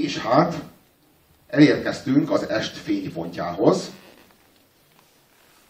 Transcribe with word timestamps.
És 0.00 0.18
hát 0.18 0.62
elérkeztünk 1.46 2.30
az 2.30 2.48
est 2.48 2.76
fénypontjához, 2.76 3.90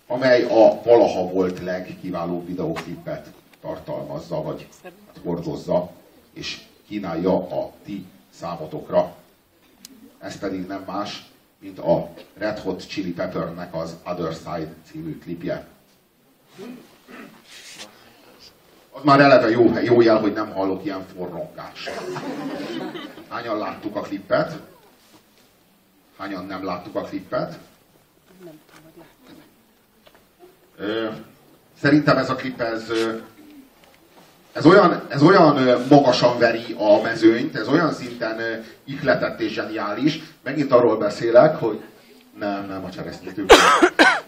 amely 0.06 0.42
a 0.42 0.82
valaha 0.82 1.26
volt 1.26 1.60
legkiválóbb 1.60 2.46
videóklipet 2.46 3.32
tartalmazza, 3.60 4.42
vagy 4.42 4.68
hát 4.82 5.20
hordozza, 5.22 5.90
és 6.32 6.60
kínálja 6.86 7.62
a 7.62 7.72
ti 7.84 8.04
számotokra. 8.34 9.16
Ez 10.18 10.38
pedig 10.38 10.66
nem 10.66 10.82
más, 10.86 11.30
mint 11.58 11.78
a 11.78 12.08
Red 12.34 12.58
Hot 12.58 12.86
Chili 12.88 13.12
Peppernek 13.12 13.74
az 13.74 13.96
Other 14.06 14.32
Side 14.32 14.74
című 14.90 15.18
klipje 15.18 15.66
az 18.90 19.02
már 19.04 19.20
eleve 19.20 19.50
jó, 19.50 19.72
jó 19.82 20.00
jel, 20.00 20.18
hogy 20.18 20.32
nem 20.32 20.52
hallok 20.52 20.84
ilyen 20.84 21.04
forrongást. 21.16 21.90
Hányan 23.28 23.58
láttuk 23.58 23.96
a 23.96 24.00
klippet? 24.00 24.52
Hányan 26.18 26.46
nem 26.46 26.64
láttuk 26.64 26.96
a 26.96 27.00
klippet? 27.00 27.58
Nem 28.44 28.60
tudom, 28.74 28.92
hogy 28.94 29.04
láttam. 30.78 31.24
Szerintem 31.80 32.16
ez 32.16 32.30
a 32.30 32.34
klip, 32.34 32.60
ez, 32.60 32.84
ez, 34.52 34.66
olyan, 34.66 35.02
ez 35.08 35.22
olyan 35.22 35.82
magasan 35.88 36.38
veri 36.38 36.76
a 36.78 37.00
mezőnyt, 37.02 37.56
ez 37.56 37.68
olyan 37.68 37.92
szinten 37.92 38.64
ihletett 38.84 39.40
és 39.40 39.52
zseniális. 39.52 40.20
Megint 40.42 40.72
arról 40.72 40.98
beszélek, 40.98 41.56
hogy 41.56 41.80
nem, 42.38 42.66
nem 42.66 42.84
a 42.84 42.90
cseresznyét 42.90 43.38
őket. 43.38 43.58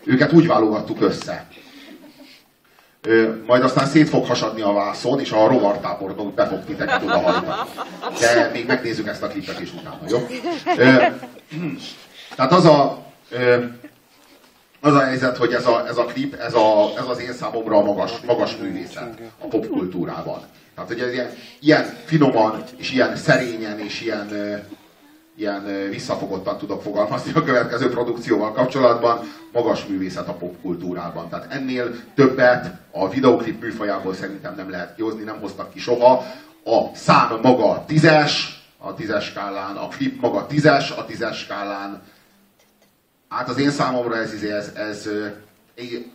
őket 0.04 0.32
úgy 0.32 0.46
válogattuk 0.46 1.00
össze. 1.00 1.48
Majd 3.46 3.62
aztán 3.62 3.86
szét 3.86 4.08
fog 4.08 4.26
hasadni 4.26 4.60
a 4.60 4.72
vászon, 4.72 5.20
és 5.20 5.30
a 5.30 5.46
rovartábornok 5.46 6.34
be 6.34 6.46
fog 6.46 6.64
titeket 6.64 7.02
oda 7.02 7.44
De 8.20 8.50
még 8.52 8.66
megnézzük 8.66 9.06
ezt 9.06 9.22
a 9.22 9.26
klipet 9.26 9.60
is 9.60 9.72
utána, 9.72 10.00
jó? 10.08 10.26
Tehát 12.36 12.52
az 12.52 12.64
a, 12.64 13.04
az 14.80 14.94
a 14.94 15.00
helyzet, 15.00 15.36
hogy 15.36 15.52
ez 15.52 15.66
a, 15.66 15.86
ez 15.86 15.96
a 15.96 16.04
klip, 16.04 16.34
ez, 16.34 16.54
a, 16.54 16.92
ez 16.96 17.08
az 17.08 17.20
én 17.20 17.32
számomra 17.32 17.76
a 17.76 17.82
magas, 17.82 18.12
magas 18.26 18.56
művészet 18.56 19.20
a 19.38 19.46
popkultúrában. 19.46 20.40
Tehát, 20.74 20.90
hogy 20.90 21.00
ez 21.00 21.12
ilyen, 21.12 21.30
ilyen 21.60 21.84
finoman, 22.04 22.64
és 22.76 22.92
ilyen 22.92 23.16
szerényen, 23.16 23.78
és 23.78 24.00
ilyen, 24.00 24.28
ilyen 25.36 25.88
visszafogottan 25.90 26.58
tudok 26.58 26.82
fogalmazni 26.82 27.32
a 27.34 27.42
következő 27.42 27.88
produkcióval 27.88 28.52
kapcsolatban, 28.52 29.20
magas 29.52 29.86
művészet 29.86 30.28
a 30.28 30.32
popkultúrában. 30.32 31.28
Tehát 31.28 31.52
ennél 31.52 31.94
többet 32.14 32.74
a 32.90 33.08
videoklip 33.08 33.62
műfajából 33.62 34.14
szerintem 34.14 34.54
nem 34.54 34.70
lehet 34.70 34.94
kihozni, 34.94 35.22
nem 35.22 35.40
hoztak 35.40 35.72
ki 35.72 35.78
soha. 35.78 36.24
A 36.64 36.94
szám 36.94 37.38
maga 37.42 37.84
tízes, 37.86 38.62
a 38.78 38.94
tízes 38.94 39.24
skálán, 39.24 39.76
a 39.76 39.88
klip 39.88 40.20
maga 40.20 40.46
tízes, 40.46 40.90
a 40.90 41.04
tízes 41.04 41.38
skálán. 41.38 42.02
Hát 43.28 43.48
az 43.48 43.58
én 43.58 43.70
számomra 43.70 44.16
ez, 44.16 44.32
ez, 44.32 44.72
ez, 44.74 45.08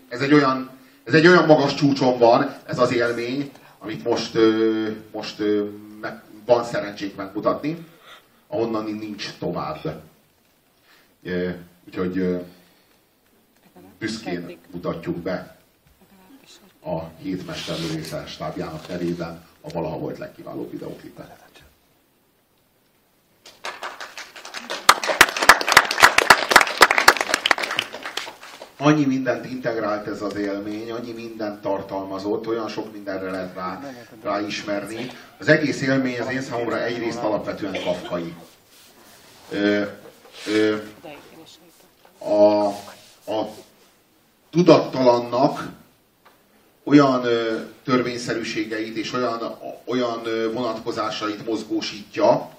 ez, 0.09 0.21
egy 0.21 0.33
olyan, 0.33 0.69
ez 1.03 1.13
egy 1.13 1.27
olyan 1.27 1.45
magas 1.45 1.73
csúcson 1.73 2.17
van, 2.17 2.55
ez 2.65 2.79
az 2.79 2.93
élmény, 2.93 3.51
amit 3.79 4.03
most, 4.03 4.37
most 5.11 5.43
meg, 6.01 6.21
van 6.45 6.63
szerencsénk 6.63 7.15
megmutatni 7.15 7.85
ahonnan 8.47 8.83
nincs 8.83 9.33
tovább. 9.39 10.01
Úgyhogy 11.87 12.45
büszkén 13.99 14.57
mutatjuk 14.71 15.17
be 15.17 15.57
a 16.83 17.03
hét 17.03 17.45
mesterlövésze 17.45 18.25
stábjának 18.25 18.87
nevében 18.87 19.45
a 19.61 19.69
valaha 19.69 19.97
volt 19.97 20.17
legkiválóbb 20.17 20.71
videóklipet. 20.71 21.46
Annyi 28.77 29.05
mindent 29.05 29.45
integrált 29.45 30.07
ez 30.07 30.21
az 30.21 30.35
élmény, 30.35 30.91
annyi 30.91 31.11
mindent 31.11 31.61
tartalmazott, 31.61 32.47
olyan 32.47 32.67
sok 32.67 32.91
mindenre 32.93 33.31
lehet 33.31 33.53
rá, 34.23 34.41
ismerni. 34.41 35.07
Az 35.37 35.47
egész 35.47 35.81
élmény 35.81 36.19
az 36.19 36.31
én 36.31 36.41
számomra 36.41 36.83
egyrészt 36.83 37.17
alapvetően 37.17 37.83
kafkai. 37.83 38.33
Ö, 39.49 39.83
ö, 40.47 40.75
a, 42.19 42.67
a 43.31 43.49
tudattalannak 44.49 45.69
olyan 46.83 47.25
ö, 47.25 47.59
törvényszerűségeit 47.83 48.97
és 48.97 49.13
olyan, 49.13 49.57
olyan 49.85 50.21
vonatkozásait 50.53 51.45
mozgósítja, 51.45 52.49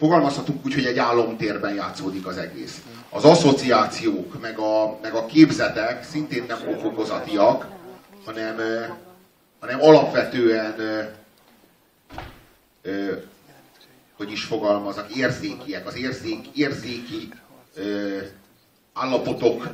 fogalmazhatunk 0.00 0.64
úgy, 0.64 0.74
hogy 0.74 0.84
egy 0.84 0.98
álomtérben 0.98 1.74
játszódik 1.74 2.26
az 2.26 2.36
egész. 2.36 2.82
Az 3.10 3.24
asszociációk, 3.24 4.40
meg 4.40 4.58
a, 4.58 4.98
meg 5.02 5.14
a 5.14 5.26
képzetek 5.26 6.04
szintén 6.04 6.44
nem 6.48 6.58
okokozatiak, 6.68 7.66
hanem, 8.24 8.56
hanem 9.60 9.80
alapvetően 9.82 10.74
hogy 14.16 14.30
is 14.30 14.44
fogalmaznak, 14.44 15.16
érzékiek, 15.16 15.86
az 15.86 15.96
érzék, 15.96 16.46
érzéki 16.54 17.28
állapotok 18.92 19.68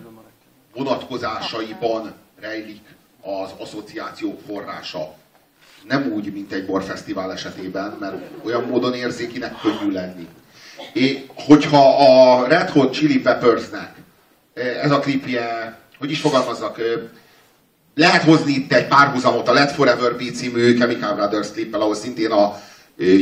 vonatkozásaiban 0.75 2.15
rejlik 2.41 2.83
az 3.21 3.51
asszociációk 3.59 4.41
forrása 4.47 5.16
nem 5.89 6.13
úgy, 6.15 6.33
mint 6.33 6.53
egy 6.53 6.67
borfesztivál 6.67 7.33
esetében, 7.33 7.97
mert 8.01 8.17
olyan 8.45 8.63
módon 8.63 8.95
érzékinek 8.95 9.55
könnyű 9.61 9.93
lenni. 9.93 10.27
É, 10.93 11.27
hogyha 11.35 11.97
a 11.97 12.47
Red 12.47 12.69
Hot 12.69 12.93
Chili 12.93 13.21
Peppersnek 13.21 13.95
ez 14.83 14.91
a 14.91 14.99
klipje, 14.99 15.79
hogy 15.99 16.11
is 16.11 16.21
fogalmazzak, 16.21 16.81
lehet 17.95 18.23
hozni 18.23 18.53
itt 18.53 18.73
egy 18.73 18.87
párhuzamot 18.87 19.49
a 19.49 19.53
Let 19.53 19.73
Forever 19.73 20.17
Be 20.17 20.31
című 20.35 20.75
Chemical 20.75 21.15
Brothers 21.15 21.51
klippel, 21.53 21.81
ahol 21.81 21.95
szintén 21.95 22.31
a 22.31 22.61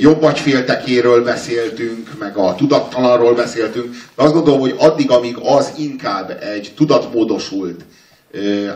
jobb 0.01 0.23
agyféltekéről 0.23 1.25
beszéltünk, 1.25 2.19
meg 2.19 2.37
a 2.37 2.55
tudattalanról 2.55 3.35
beszéltünk, 3.35 3.95
de 4.17 4.23
azt 4.23 4.33
gondolom, 4.33 4.61
hogy 4.61 4.75
addig, 4.79 5.11
amíg 5.11 5.37
az 5.37 5.73
inkább 5.77 6.39
egy 6.43 6.73
tudatmódosult 6.77 7.85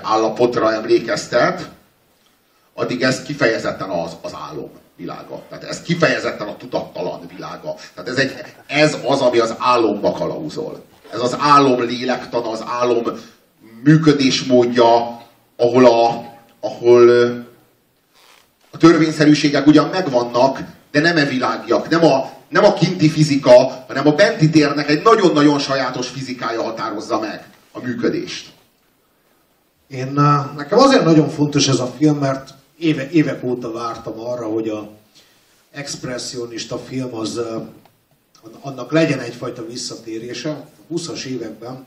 állapotra 0.02 0.73
emlékeztet, 0.73 1.69
addig 2.78 3.02
ez 3.02 3.22
kifejezetten 3.22 3.88
az, 3.90 4.16
az 4.22 4.32
álom 4.48 4.70
világa. 4.96 5.42
Tehát 5.48 5.64
ez 5.64 5.82
kifejezetten 5.82 6.48
a 6.48 6.56
tudattalan 6.56 7.20
világa. 7.34 7.75
Tehát 7.94 8.10
ez, 8.10 8.16
egy, 8.16 8.32
ez 8.66 8.96
az, 9.06 9.20
ami 9.20 9.38
az 9.38 9.54
álomba 9.58 10.12
kalauzol. 10.12 10.84
Ez 11.12 11.20
az 11.20 11.36
álom 11.38 11.80
lélektan, 11.80 12.44
az 12.44 12.64
álom 12.66 13.04
működésmódja, 13.84 15.20
ahol 15.56 15.86
a, 15.86 16.25
ahol 16.60 17.08
a 18.70 18.76
törvényszerűségek 18.76 19.66
ugyan 19.66 19.88
megvannak, 19.88 20.58
de 20.90 21.00
nem 21.00 21.16
e 21.16 21.24
világiak, 21.24 21.88
nem 21.88 22.04
a, 22.04 22.31
nem 22.48 22.64
a 22.64 22.74
kinti 22.74 23.08
fizika, 23.08 23.84
hanem 23.86 24.06
a 24.06 24.12
benti 24.12 24.50
térnek 24.50 24.88
egy 24.88 25.02
nagyon-nagyon 25.02 25.58
sajátos 25.58 26.08
fizikája 26.08 26.62
határozza 26.62 27.19
meg 27.19 27.48
a 27.72 27.81
működést. 27.81 28.48
Én, 29.88 30.12
nekem 30.56 30.78
azért 30.78 31.04
nagyon 31.04 31.28
fontos 31.28 31.69
ez 31.69 31.78
a 31.78 31.92
film, 31.98 32.19
mert 32.19 32.56
éve, 32.78 33.10
évek 33.10 33.44
óta 33.44 33.72
vártam 33.72 34.20
arra, 34.20 34.46
hogy 34.46 34.69
a 34.69 34.90
expressionista 35.70 36.78
film 36.78 37.14
az 37.14 37.40
annak 38.60 38.92
legyen 38.92 39.20
egyfajta 39.20 39.66
visszatérése. 39.66 40.50
A 40.50 40.94
20-as 40.94 41.25
években 41.25 41.86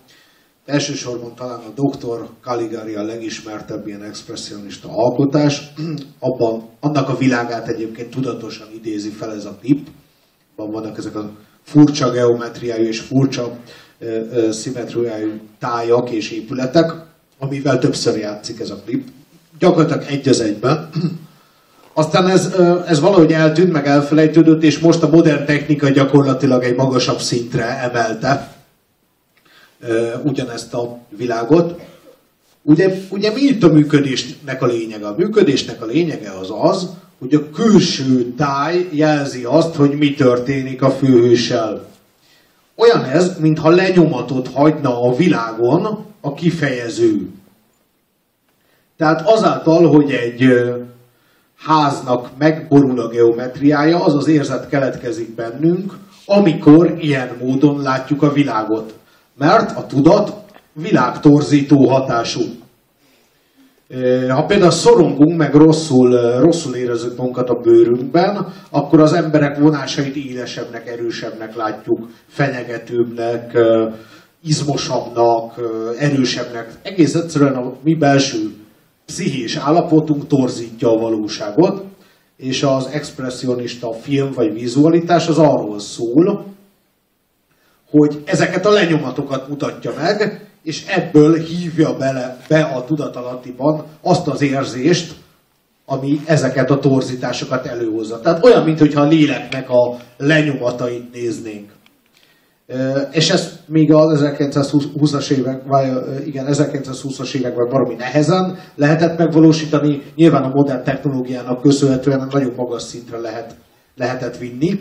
elsősorban 0.66 1.36
talán 1.36 1.60
a 1.60 1.82
Dr. 1.82 2.30
Caligari 2.42 2.94
a 2.94 3.04
legismertebb 3.04 3.88
ilyen 3.88 4.04
expressionista 4.04 4.90
alkotás. 4.90 5.74
Abban, 6.20 6.70
annak 6.80 7.10
a 7.10 7.18
világát 7.18 7.68
egyébként 7.68 8.10
tudatosan 8.10 8.68
idézi 8.74 9.10
fel 9.10 9.34
ez 9.34 9.46
a 9.46 9.58
klip. 9.62 9.88
Vannak 10.56 10.98
ezek 10.98 11.16
a 11.16 11.32
furcsa 11.64 12.12
geometriájú 12.12 12.84
és 12.84 13.00
furcsa 13.00 13.58
szimmetriájú 14.50 15.40
tájak 15.60 16.12
és 16.12 16.32
épületek, 16.32 16.92
amivel 17.40 17.80
többször 17.80 18.18
játszik 18.18 18.60
ez 18.60 18.70
a 18.70 18.82
klip 18.86 19.08
gyakorlatilag 19.62 20.04
egy 20.08 20.30
az 20.30 20.40
egyben. 20.40 20.90
Aztán 21.94 22.28
ez, 22.28 22.56
ez 22.88 23.00
valahogy 23.00 23.32
eltűnt, 23.32 23.72
meg 23.72 23.88
elfelejtődött, 23.88 24.64
és 24.64 24.80
most 24.80 25.04
a 25.04 25.10
modern 25.10 25.46
technika 25.46 25.90
gyakorlatilag 25.90 26.64
egy 26.64 26.76
magasabb 26.76 27.20
szintre 27.20 27.66
emelte 27.66 28.56
ugyanezt 30.24 30.74
a 30.74 30.98
világot. 31.10 31.80
Ugye, 32.62 32.98
ugye 33.10 33.32
mi 33.32 33.42
itt 33.42 33.64
a 33.64 33.68
működésnek 33.68 34.62
a 34.62 34.66
lényege? 34.66 35.08
A 35.08 35.16
működésnek 35.18 35.82
a 35.82 35.86
lényege 35.86 36.32
az 36.32 36.50
az, 36.62 36.90
hogy 37.20 37.34
a 37.34 37.50
külső 37.50 38.34
táj 38.38 38.88
jelzi 38.92 39.44
azt, 39.44 39.76
hogy 39.76 39.92
mi 39.92 40.14
történik 40.14 40.82
a 40.82 40.92
főhőssel. 40.92 41.86
Olyan 42.76 43.04
ez, 43.04 43.40
mintha 43.40 43.70
lenyomatot 43.70 44.48
hagyna 44.48 45.04
a 45.04 45.16
világon 45.16 46.06
a 46.22 46.34
kifejező. 46.34 47.30
Tehát 49.02 49.22
azáltal, 49.26 49.88
hogy 49.88 50.12
egy 50.12 50.46
háznak 51.56 52.30
megborul 52.38 53.00
a 53.00 53.08
geometriája, 53.08 54.04
az 54.04 54.16
az 54.16 54.28
érzet 54.28 54.70
keletkezik 54.70 55.36
bennünk, 55.36 55.94
amikor 56.26 56.96
ilyen 57.00 57.30
módon 57.40 57.82
látjuk 57.82 58.22
a 58.22 58.32
világot. 58.32 58.94
Mert 59.38 59.78
a 59.78 59.86
tudat 59.86 60.34
világtorzító 60.74 61.88
hatású. 61.88 62.42
Ha 64.30 64.46
például 64.46 64.72
szorongunk, 64.72 65.38
meg 65.38 65.54
rosszul, 65.54 66.40
rosszul 66.40 66.76
érezzük 66.76 67.18
magunkat 67.18 67.50
a 67.50 67.60
bőrünkben, 67.60 68.54
akkor 68.70 69.00
az 69.00 69.14
emberek 69.14 69.58
vonásait 69.58 70.16
élesebbnek, 70.16 70.88
erősebbnek 70.88 71.56
látjuk, 71.56 72.10
fenyegetőbbnek, 72.28 73.58
izmosabbnak, 74.44 75.54
erősebbnek. 76.00 76.70
Egész 76.82 77.16
egyszerűen 77.16 77.56
a 77.56 77.74
mi 77.84 77.96
belső 77.96 78.60
pszichés 79.12 79.56
állapotunk 79.56 80.28
torzítja 80.28 80.90
a 80.90 81.00
valóságot, 81.00 81.84
és 82.38 82.64
az 82.64 82.86
expressionista 82.86 83.94
film 83.94 84.32
vagy 84.32 84.54
vizualitás 84.54 85.28
az 85.28 85.38
arról 85.38 85.80
szól, 85.80 86.46
hogy 87.90 88.22
ezeket 88.26 88.66
a 88.66 88.70
lenyomatokat 88.72 89.48
mutatja 89.48 89.92
meg, 89.98 90.50
és 90.64 90.86
ebből 90.88 91.38
hívja 91.38 91.98
bele, 91.98 92.38
be 92.48 92.62
a 92.62 92.86
tudatalattiban 92.86 93.86
azt 94.02 94.28
az 94.28 94.42
érzést, 94.42 95.16
ami 95.86 96.20
ezeket 96.26 96.70
a 96.70 96.80
torzításokat 96.80 97.66
előhozza. 97.66 98.20
Tehát 98.20 98.46
olyan, 98.46 98.64
mintha 98.64 99.02
a 99.02 99.08
léleknek 99.08 99.70
a 99.70 99.98
lenyomatait 100.18 101.14
néznénk. 101.14 101.70
És 103.12 103.30
ezt 103.30 103.60
még 103.68 103.94
az 103.94 104.22
1920-as 104.24 105.30
évek, 105.32 105.64
vagy 105.68 105.88
igen, 106.26 106.46
1920-as 106.50 107.34
években 107.36 107.70
baromi 107.70 107.96
nehezen 107.96 108.58
lehetett 108.76 109.18
megvalósítani. 109.18 110.02
Nyilván 110.16 110.44
a 110.44 110.54
modern 110.54 110.84
technológiának 110.84 111.62
köszönhetően 111.62 112.28
nagyon 112.32 112.54
magas 112.56 112.82
szintre 112.82 113.18
lehet, 113.18 113.56
lehetett 113.96 114.38
vinni. 114.38 114.80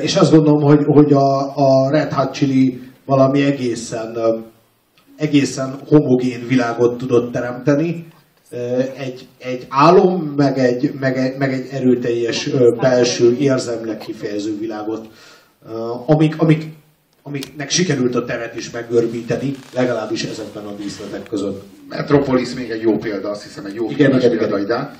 És 0.00 0.16
azt 0.16 0.30
gondolom, 0.30 0.62
hogy, 0.62 0.84
hogy 0.84 1.12
a, 1.12 1.56
a 1.56 1.90
Red 1.90 2.12
Hot 2.12 2.32
Chili 2.32 2.80
valami 3.04 3.42
egészen, 3.42 4.16
egészen 5.16 5.74
homogén 5.86 6.46
világot 6.48 6.98
tudott 6.98 7.32
teremteni. 7.32 8.06
Egy, 8.96 9.28
egy 9.38 9.66
álom, 9.68 10.32
meg 10.36 10.58
egy, 10.58 10.92
meg 11.00 11.16
egy, 11.16 11.38
meg 11.38 11.52
egy 11.52 11.68
erőteljes 11.70 12.50
belső 12.80 13.36
érzelmileg 13.38 13.96
kifejező 13.98 14.58
világot, 14.58 15.08
amik, 16.06 16.40
amik, 16.40 16.64
amiknek 17.22 17.70
sikerült 17.70 18.14
a 18.14 18.24
teret 18.24 18.56
is 18.56 18.70
meggörbíteni, 18.70 19.54
legalábbis 19.74 20.24
ezekben 20.24 20.66
a 20.66 20.72
díszletek 20.72 21.28
között. 21.28 21.64
Metropolis 21.88 22.54
még 22.54 22.70
egy 22.70 22.82
jó 22.82 22.98
példa, 22.98 23.30
azt 23.30 23.42
hiszem 23.42 23.64
egy 23.64 23.74
jó 23.74 23.90
Igen, 23.90 24.16
igen, 24.16 24.30
példa 24.30 24.44
igen. 24.44 24.60
ide, 24.60 24.94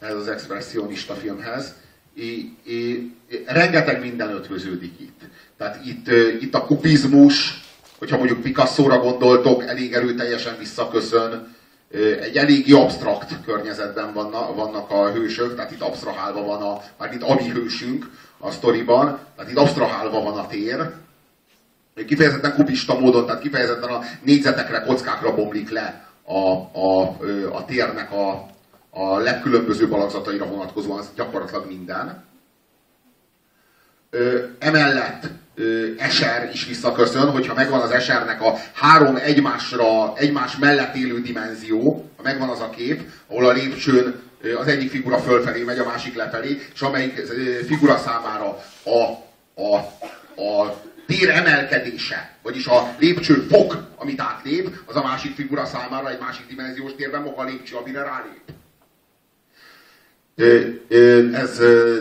ez 0.00 0.14
az 0.14 0.28
expressionista 0.28 1.14
filmhez. 1.14 1.74
I, 2.14 2.56
I, 2.64 3.10
rengeteg 3.46 4.00
minden 4.00 4.30
ötvöződik 4.30 5.00
itt. 5.00 5.20
Tehát 5.56 5.86
itt, 5.86 6.08
itt 6.40 6.54
a 6.54 6.64
kubizmus, 6.64 7.60
hogyha 7.98 8.16
mondjuk 8.16 8.40
Picasso-ra 8.40 8.98
gondoltok, 8.98 9.64
elég 9.64 9.92
erőteljesen 9.92 10.56
visszaköszön, 10.58 11.54
egy 12.20 12.36
eléggé 12.36 12.72
absztrakt 12.72 13.44
környezetben 13.44 14.12
vannak, 14.12 14.54
vannak 14.54 14.90
a 14.90 15.10
hősök, 15.10 15.54
tehát 15.54 15.70
itt 15.70 15.80
absztrahálva 15.80 16.42
van 16.42 16.62
a, 16.62 16.80
mármint 16.98 17.22
a 17.22 17.34
mi 17.34 17.48
hősünk 17.48 18.10
a 18.38 18.50
sztoriban, 18.50 19.18
tehát 19.36 19.50
itt 19.50 19.58
absztrahálva 19.58 20.22
van 20.22 20.38
a 20.38 20.46
tér, 20.46 20.92
kifejezetten 22.06 22.54
kubista 22.54 22.98
módon, 22.98 23.26
tehát 23.26 23.42
kifejezetten 23.42 23.88
a 23.88 24.00
négyzetekre, 24.22 24.80
kockákra 24.80 25.34
bomlik 25.34 25.70
le 25.70 26.08
a, 26.24 26.38
a, 26.80 27.16
a 27.52 27.64
térnek 27.64 28.12
a, 28.12 28.46
a 28.90 29.18
legkülönbözőbb 29.18 29.92
alakzataira 29.92 30.46
vonatkozóan 30.46 31.04
gyakorlatilag 31.16 31.66
minden. 31.66 32.24
Emellett 34.58 35.26
Eser 35.98 36.50
is 36.52 36.66
visszaköszön, 36.66 37.30
hogyha 37.30 37.54
megvan 37.54 37.80
az 37.80 37.90
Esernek 37.90 38.42
a 38.42 38.54
három 38.72 39.16
egymásra, 39.16 40.16
egymás 40.16 40.56
mellett 40.56 40.94
élő 40.94 41.20
dimenzió, 41.20 42.10
ha 42.16 42.22
megvan 42.22 42.48
az 42.48 42.60
a 42.60 42.70
kép, 42.70 43.02
ahol 43.26 43.46
a 43.46 43.52
lépcsőn 43.52 44.14
az 44.60 44.66
egyik 44.66 44.90
figura 44.90 45.18
fölfelé 45.18 45.62
megy, 45.62 45.78
a 45.78 45.84
másik 45.84 46.14
lefelé, 46.14 46.60
és 46.74 46.80
amelyik 46.80 47.14
figura 47.66 47.98
számára 47.98 48.58
a, 48.84 48.98
a, 49.62 49.76
a 50.42 50.82
tér 51.06 51.30
emelkedése, 51.30 52.36
vagyis 52.42 52.66
a 52.66 52.94
lépcső 52.98 53.46
fok, 53.50 53.76
amit 53.96 54.20
átlép, 54.20 54.68
az 54.86 54.96
a 54.96 55.02
másik 55.02 55.34
figura 55.34 55.64
számára 55.64 56.10
egy 56.10 56.18
másik 56.20 56.46
dimenziós 56.48 56.94
térben 56.96 57.22
maga 57.22 57.40
a 57.40 57.44
lépcső, 57.44 57.76
amire 57.76 58.02
rálép. 58.02 58.42
Ez 61.34 61.58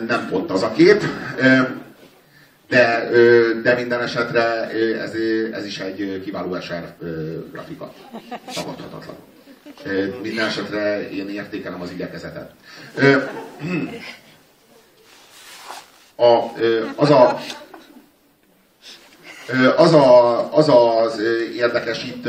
nem 0.08 0.28
pont 0.30 0.52
az 0.52 0.64
a 0.64 0.72
kép, 0.72 1.04
de, 2.70 3.10
de 3.64 3.74
minden 3.76 4.02
esetre 4.02 4.70
ez, 5.00 5.14
ez 5.52 5.66
is 5.66 5.80
egy 5.80 6.22
kiváló 6.24 6.58
ö, 7.00 7.38
grafika. 7.52 7.94
Tagadhatatlan. 8.54 9.16
Minden 10.22 10.46
esetre 10.46 11.10
én 11.10 11.30
értékelem 11.30 11.82
az 11.82 11.92
igyekezetet. 11.92 12.52
A, 16.16 16.52
az 16.96 17.10
a 17.10 17.40
az, 19.78 19.94
a, 19.94 20.54
az 20.56 20.70
az 20.70 21.20
érdekes 21.56 22.04
itt 22.04 22.28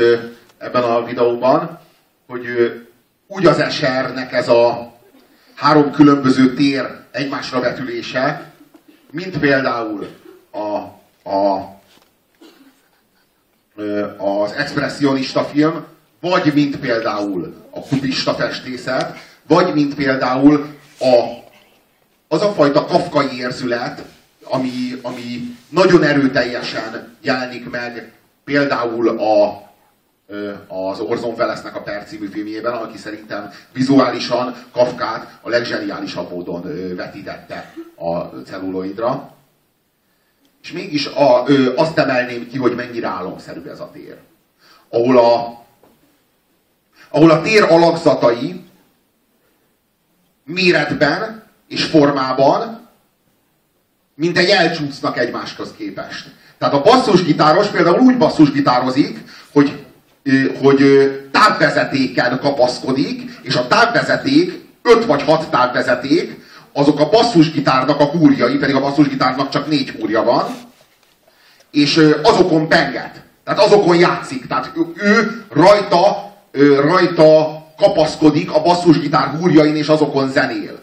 ebben 0.57 0.83
a 0.83 1.05
videóban, 1.05 1.79
hogy 2.27 2.45
úgy 3.27 3.45
az 3.45 3.59
esernek 3.59 4.33
ez 4.33 4.49
a 4.49 4.93
három 5.55 5.91
különböző 5.91 6.53
tér 6.53 6.85
egymásra 7.11 7.59
vetülése, 7.59 8.51
mint 9.11 9.39
például 9.39 10.07
a, 10.51 10.75
a, 11.29 11.79
az 14.17 14.51
expressionista 14.51 15.43
film, 15.43 15.85
vagy 16.19 16.53
mint 16.53 16.79
például 16.79 17.67
a 17.69 17.79
kubista 17.79 18.33
festészet, 18.33 19.17
vagy 19.47 19.73
mint 19.73 19.95
például 19.95 20.75
a, 20.99 21.41
az 22.27 22.41
a 22.41 22.53
fajta 22.53 22.85
kafkai 22.85 23.37
érzület, 23.37 24.03
ami, 24.43 24.99
ami 25.01 25.57
nagyon 25.69 26.03
erőteljesen 26.03 27.17
jelenik 27.21 27.69
meg 27.69 28.13
például 28.43 29.07
a, 29.07 29.69
az 30.67 30.99
Orson 30.99 31.33
Wellesnek 31.33 31.75
a 31.75 31.81
Per 31.81 32.03
című 32.03 32.27
filmjében, 32.27 32.73
aki 32.73 32.97
szerintem 32.97 33.51
vizuálisan 33.73 34.55
Kafkát 34.71 35.39
a 35.41 35.49
leggeniálisabb 35.49 36.31
módon 36.31 36.61
vetítette 36.95 37.73
a 37.95 38.17
celluloidra. 38.19 39.33
És 40.63 40.71
mégis 40.71 41.05
a, 41.05 41.43
ö, 41.45 41.75
azt 41.75 41.97
emelném 41.97 42.47
ki, 42.47 42.57
hogy 42.57 42.75
mennyire 42.75 43.07
álomszerű 43.07 43.61
ez 43.69 43.79
a 43.79 43.89
tér. 43.93 44.17
Ahol 44.89 45.17
a, 45.17 45.63
ahol 47.09 47.29
a 47.29 47.41
tér 47.41 47.63
alakzatai 47.63 48.61
méretben 50.43 51.43
és 51.67 51.83
formában 51.83 52.81
mint 54.21 54.37
egy 54.37 54.49
elcsúsznak 54.49 55.17
egymáshoz 55.17 55.73
képest. 55.77 56.27
Tehát 56.57 56.73
a 56.73 56.81
basszusgitáros 56.81 57.67
például 57.67 57.99
úgy 57.99 58.17
basszusgitározik, 58.17 59.19
hogy, 59.51 59.85
hogy 60.61 60.81
távvezetéken 61.31 62.39
kapaszkodik, 62.39 63.39
és 63.41 63.55
a 63.55 63.67
távvezeték, 63.67 64.65
öt 64.81 65.05
vagy 65.05 65.21
hat 65.21 65.49
távvezeték, 65.49 66.40
azok 66.73 66.99
a 66.99 67.09
basszusgitárnak 67.09 67.99
a 67.99 68.05
húrjai, 68.05 68.57
pedig 68.57 68.75
a 68.75 68.79
basszusgitárnak 68.79 69.49
csak 69.49 69.67
négy 69.67 69.89
húrja 69.89 70.23
van, 70.23 70.45
és 71.71 72.09
azokon 72.23 72.67
penget. 72.67 73.23
Tehát 73.43 73.59
azokon 73.59 73.97
játszik. 73.97 74.47
Tehát 74.47 74.71
ő, 74.95 75.45
rajta, 75.49 76.33
rajta 76.81 77.61
kapaszkodik 77.77 78.51
a 78.51 78.61
basszusgitár 78.61 79.27
húrjain, 79.27 79.75
és 79.75 79.87
azokon 79.87 80.31
zenél. 80.31 80.79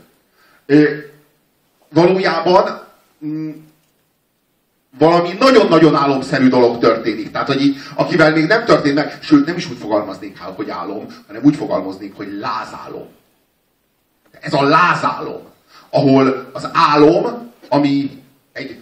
Valójában 1.89 2.81
mm, 3.27 3.51
valami 4.99 5.33
nagyon-nagyon 5.39 5.95
álomszerű 5.95 6.49
dolog 6.49 6.79
történik. 6.79 7.31
Tehát, 7.31 7.47
hogy 7.47 7.61
így, 7.61 7.77
akivel 7.95 8.33
még 8.33 8.47
nem 8.47 8.65
történt 8.65 8.95
meg, 8.95 9.19
sőt, 9.23 9.47
nem 9.47 9.57
is 9.57 9.71
úgy 9.71 9.77
fogalmaznék 9.77 10.39
hát, 10.39 10.57
hogy 10.57 10.71
álom, 10.71 11.07
hanem 11.27 11.43
úgy 11.45 11.57
fogalmaznék, 11.57 12.17
hogy 12.17 12.39
lázálom. 12.41 13.07
Ez 14.41 14.53
a 14.53 14.63
lázálom, 14.63 15.43
ahol 15.91 16.51
az 16.53 16.69
álom, 16.73 17.53
ami, 17.69 18.11
egy, 18.53 18.77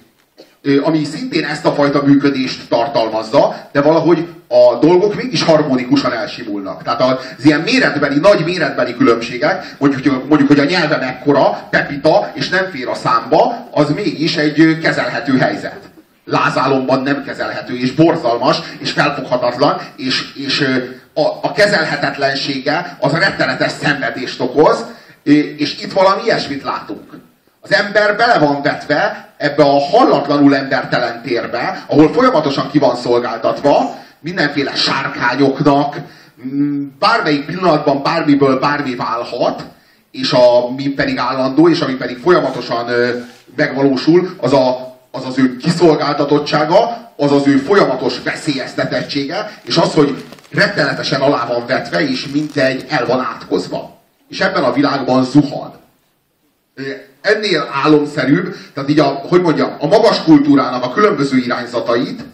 ami 0.83 1.05
szintén 1.05 1.45
ezt 1.45 1.67
a 1.67 1.73
fajta 1.73 2.03
működést 2.03 2.69
tartalmazza, 2.69 3.69
de 3.73 3.81
valahogy 3.81 4.27
a 4.49 4.79
dolgok 4.81 5.15
mégis 5.15 5.43
harmonikusan 5.43 6.13
elsimulnak. 6.13 6.83
Tehát 6.83 7.01
az 7.01 7.45
ilyen 7.45 7.61
méretbeli, 7.61 8.19
nagy 8.19 8.45
méretbeli 8.45 8.97
különbségek, 8.97 9.75
mondjuk, 9.79 10.29
mondjuk 10.29 10.49
hogy 10.49 10.59
a 10.59 10.65
nyelve 10.65 10.97
mekkora, 10.97 11.69
pepita, 11.71 12.31
és 12.35 12.49
nem 12.49 12.71
fér 12.71 12.89
a 12.89 12.95
számba, 12.95 13.69
az 13.71 13.91
mégis 13.91 14.37
egy 14.37 14.79
kezelhető 14.83 15.39
helyzet. 15.39 15.81
Lázálomban 16.25 17.03
nem 17.03 17.25
kezelhető, 17.25 17.79
és 17.79 17.93
borzalmas, 17.93 18.59
és 18.79 18.91
felfoghatatlan, 18.91 19.81
és, 19.97 20.35
és 20.35 20.61
a, 21.15 21.23
a 21.43 21.53
kezelhetetlensége 21.53 22.97
az 23.01 23.13
rettenetes 23.13 23.73
szenvedést 23.83 24.41
okoz, 24.41 24.85
és 25.33 25.83
itt 25.83 25.92
valami 25.92 26.23
ilyesmit 26.25 26.62
látunk. 26.62 27.18
Az 27.61 27.73
ember 27.73 28.16
bele 28.16 28.38
van 28.38 28.62
vetve 28.62 29.28
ebbe 29.37 29.62
a 29.62 29.80
hallatlanul 29.80 30.56
embertelen 30.56 31.23
térbe, 31.23 31.85
ahol 31.87 32.12
folyamatosan 32.12 32.71
ki 32.71 32.78
van 32.78 32.97
szolgáltatva, 32.97 33.97
mindenféle 34.21 34.75
sárkányoknak, 34.75 35.97
mm, 36.47 36.87
bármelyik 36.99 37.45
pillanatban 37.45 38.02
bármiből 38.02 38.59
bármi 38.59 38.95
válhat, 38.95 39.64
és 40.11 40.33
ami 40.33 40.88
pedig 40.88 41.18
állandó, 41.18 41.68
és 41.68 41.80
ami 41.80 41.95
pedig 41.95 42.18
folyamatosan 42.18 42.90
megvalósul, 43.56 44.37
az, 44.40 44.52
a, 44.52 44.97
az 45.11 45.25
az 45.26 45.38
ő 45.38 45.56
kiszolgáltatottsága, 45.56 47.12
az 47.16 47.33
az 47.33 47.47
ő 47.47 47.56
folyamatos 47.56 48.23
veszélyeztetettsége, 48.23 49.59
és 49.62 49.76
az, 49.76 49.95
hogy 49.95 50.25
rettenetesen 50.50 51.21
alá 51.21 51.47
van 51.47 51.66
vetve, 51.66 52.09
és 52.09 52.26
mintegy 52.26 52.85
el 52.88 53.06
van 53.06 53.21
átkozva. 53.21 53.96
És 54.28 54.40
ebben 54.40 54.64
a 54.64 54.73
világban 54.73 55.25
zuhan 55.25 55.75
ennél 57.21 57.68
álomszerűbb, 57.73 58.56
tehát 58.75 58.90
így 58.90 58.99
a, 58.99 59.06
hogy 59.06 59.40
mondjam, 59.40 59.76
a 59.78 59.87
magas 59.87 60.23
kultúrának 60.23 60.85
a 60.85 60.92
különböző 60.92 61.37
irányzatait 61.37 62.25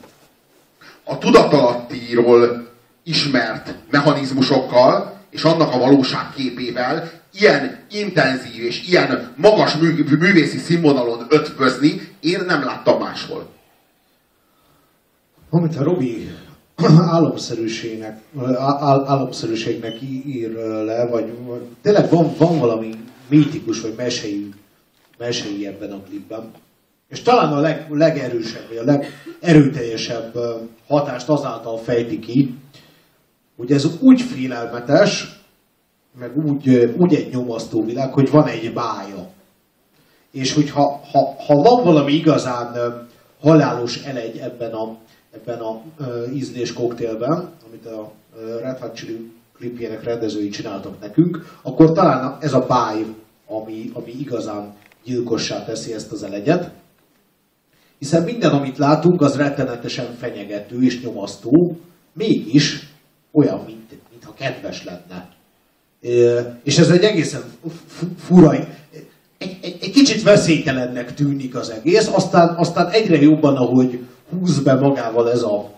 a 1.04 1.18
tudatalattiról 1.18 2.68
ismert 3.02 3.74
mechanizmusokkal 3.90 5.20
és 5.30 5.42
annak 5.42 5.72
a 5.74 5.78
valóságképével 5.78 7.10
ilyen 7.32 7.78
intenzív 7.90 8.64
és 8.64 8.88
ilyen 8.88 9.32
magas 9.36 9.76
mű, 9.76 10.04
művészi 10.18 10.58
színvonalon 10.58 11.26
ötvözni 11.28 12.16
én 12.20 12.40
nem 12.46 12.64
láttam 12.64 12.98
máshol. 12.98 13.48
Amit 15.50 15.76
a 15.76 15.82
Robi 15.82 16.30
álomszerűségnek, 17.16 18.20
áll, 18.58 19.04
álomszerűségnek 19.06 20.00
ír 20.26 20.52
le, 20.84 21.06
vagy, 21.06 21.32
vagy 21.46 21.62
tényleg 21.82 22.10
van, 22.10 22.34
van 22.38 22.58
valami 22.58 22.94
mítikus, 23.28 23.80
vagy 23.80 23.94
mesei, 23.96 24.48
mesei 25.18 25.66
ebben 25.66 25.92
a 25.92 26.02
klipben. 26.08 26.50
És 27.08 27.22
talán 27.22 27.52
a 27.52 27.60
leg, 27.60 27.86
legerősebb, 27.90 28.68
vagy 28.68 28.76
a 28.76 28.84
legerőteljesebb 28.84 30.38
hatást 30.86 31.28
azáltal 31.28 31.78
fejti 31.78 32.18
ki, 32.18 32.54
hogy 33.56 33.72
ez 33.72 33.86
úgy 34.00 34.20
félelmetes, 34.20 35.40
meg 36.18 36.46
úgy, 36.46 36.94
úgy 36.96 37.14
egy 37.14 37.32
nyomasztó 37.32 37.84
világ, 37.84 38.12
hogy 38.12 38.30
van 38.30 38.46
egy 38.46 38.72
bája. 38.72 39.28
És 40.30 40.52
hogyha 40.52 41.00
ha, 41.12 41.34
ha 41.46 41.54
van 41.54 41.84
valami 41.84 42.12
igazán 42.12 43.00
halálos 43.40 44.02
elegy 44.02 44.38
ebben 44.38 44.72
a, 44.72 44.96
ebben 45.34 45.58
a 45.60 45.82
ízlés 46.34 46.72
koktélben, 46.72 47.50
amit 47.66 47.86
a 47.86 48.12
Red 48.60 48.78
Hot 48.78 48.94
Chili 48.94 49.30
klipjének 49.56 50.04
rendezői 50.04 50.48
csináltak 50.48 51.00
nekünk, 51.00 51.58
akkor 51.62 51.92
talán 51.92 52.36
ez 52.40 52.52
a 52.52 52.66
báj, 52.66 53.04
ami, 53.46 53.90
ami 53.92 54.12
igazán 54.20 54.74
gyilkossá 55.04 55.64
teszi 55.64 55.92
ezt 55.92 56.12
az 56.12 56.22
elegyet. 56.22 56.70
Hiszen 57.98 58.22
minden, 58.22 58.50
amit 58.50 58.78
látunk, 58.78 59.20
az 59.20 59.36
rettenetesen 59.36 60.14
fenyegető 60.14 60.82
és 60.82 61.02
nyomasztó, 61.02 61.78
mégis 62.12 62.86
olyan, 63.32 63.64
mint, 63.66 63.92
mintha 64.10 64.34
kedves 64.34 64.84
lenne. 64.84 65.28
És 66.62 66.78
ez 66.78 66.90
egy 66.90 67.02
egészen 67.02 67.42
fura, 68.16 68.52
egy, 68.52 68.66
egy, 69.38 69.78
egy 69.80 69.90
kicsit 69.90 70.22
veszélytelennek 70.22 71.14
tűnik 71.14 71.54
az 71.54 71.70
egész, 71.70 72.10
aztán, 72.12 72.54
aztán 72.56 72.88
egyre 72.88 73.20
jobban, 73.20 73.56
ahogy 73.56 74.00
húz 74.32 74.60
be 74.60 74.74
magával 74.74 75.30
ez 75.30 75.42
a, 75.42 75.70